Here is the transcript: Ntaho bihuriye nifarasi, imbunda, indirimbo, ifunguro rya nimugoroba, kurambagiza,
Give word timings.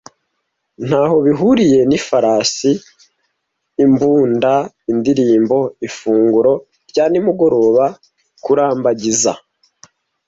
Ntaho 0.87 1.15
bihuriye 1.25 1.79
nifarasi, 1.89 2.71
imbunda, 3.85 4.51
indirimbo, 4.91 5.57
ifunguro 5.87 6.53
rya 6.89 7.05
nimugoroba, 7.11 7.85
kurambagiza, 8.43 9.33